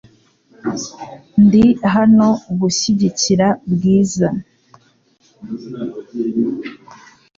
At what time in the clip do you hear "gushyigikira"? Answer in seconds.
2.59-3.47